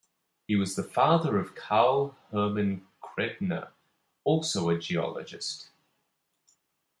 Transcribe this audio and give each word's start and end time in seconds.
He 0.47 0.55
was 0.55 0.75
the 0.75 0.81
father 0.81 1.37
of 1.37 1.53
Carl 1.53 2.17
Hermann 2.31 2.87
Credner, 3.03 3.67
also 4.23 4.71
a 4.71 4.79
geologist. 4.79 5.69